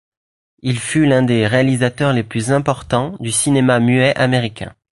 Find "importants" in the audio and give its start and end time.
2.51-3.15